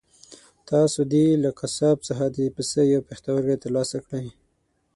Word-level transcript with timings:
تاسو 0.69 0.99
دې 1.11 1.25
له 1.43 1.49
قصاب 1.59 1.97
څخه 2.07 2.25
د 2.37 2.37
پسه 2.55 2.81
یو 2.93 3.01
پښتورګی 3.09 3.57
ترلاسه 3.63 3.97
کړئ. 4.05 4.27